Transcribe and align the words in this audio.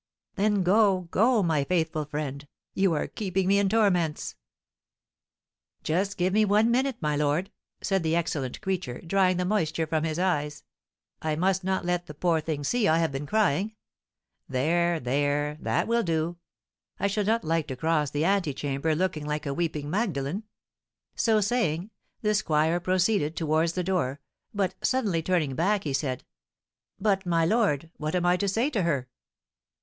"Then 0.33 0.63
go 0.63 1.01
go 1.11 1.43
my 1.43 1.63
faithful 1.63 2.05
friend; 2.05 2.47
you 2.73 2.93
are 2.95 3.05
keeping 3.05 3.47
me 3.47 3.59
in 3.59 3.69
torments." 3.69 4.35
"Just 5.83 6.17
give 6.17 6.33
me 6.33 6.43
one 6.43 6.71
minute, 6.71 6.95
my 7.01 7.15
lord," 7.15 7.51
said 7.81 8.01
the 8.01 8.15
excellent 8.15 8.61
creature, 8.61 8.99
drying 9.01 9.37
the 9.37 9.45
moisture 9.45 9.85
from 9.85 10.03
his 10.03 10.17
eyes; 10.17 10.63
"I 11.21 11.35
must 11.35 11.63
not 11.63 11.85
let 11.85 12.07
the 12.07 12.15
poor 12.15 12.41
thing 12.41 12.63
see 12.63 12.87
I 12.87 12.97
have 12.97 13.11
been 13.11 13.27
crying. 13.27 13.75
There, 14.49 14.99
there 14.99 15.59
that 15.61 15.87
will 15.87 16.01
do! 16.01 16.37
I 16.99 17.05
should 17.05 17.27
not 17.27 17.43
like 17.43 17.67
to 17.67 17.75
cross 17.75 18.09
the 18.09 18.25
antechamber 18.25 18.95
looking 18.95 19.27
like 19.27 19.45
a 19.45 19.53
weeping 19.53 19.87
Magdalen." 19.87 20.45
So 21.15 21.41
saying, 21.41 21.91
the 22.23 22.33
squire 22.33 22.79
proceeded 22.79 23.35
towards 23.35 23.73
the 23.73 23.83
door, 23.83 24.19
but 24.51 24.73
suddenly 24.81 25.21
turning 25.21 25.53
back, 25.53 25.83
he 25.83 25.93
said, 25.93 26.23
"But, 26.99 27.23
my 27.27 27.45
lord, 27.45 27.91
what 27.97 28.15
am 28.15 28.25
I 28.25 28.35
to 28.37 28.47
say 28.47 28.71
to 28.71 28.81
her?" 28.81 29.07